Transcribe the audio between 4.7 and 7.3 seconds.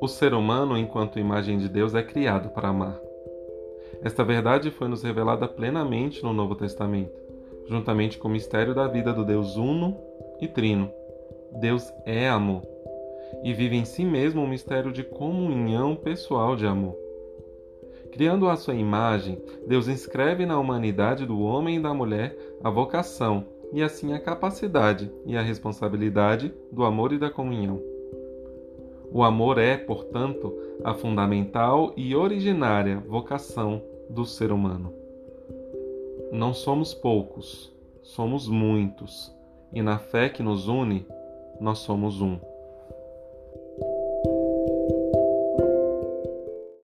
foi nos revelada plenamente no Novo Testamento,